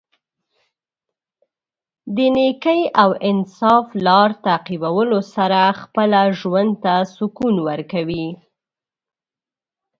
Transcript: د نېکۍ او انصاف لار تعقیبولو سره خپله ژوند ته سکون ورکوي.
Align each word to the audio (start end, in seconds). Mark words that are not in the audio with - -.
د 2.15 2.17
نېکۍ 2.35 2.81
او 3.01 3.09
انصاف 3.29 3.85
لار 4.05 4.29
تعقیبولو 4.45 5.19
سره 5.35 5.61
خپله 5.81 6.21
ژوند 6.39 6.71
ته 6.83 6.95
سکون 7.15 7.55
ورکوي. 7.69 8.27